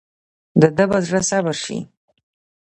دده 0.61 0.85
به 0.89 0.97
زړه 1.07 1.21
صبر 1.29 1.55
شي. 1.63 1.77